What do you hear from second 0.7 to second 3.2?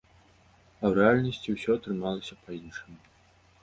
А ў рэальнасці ўсё атрымалася па-іншаму.